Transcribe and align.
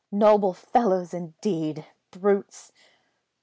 Noble 0.13 0.53
fellows, 0.53 1.13
indeed! 1.13 1.85
Brutes!" 2.09 2.71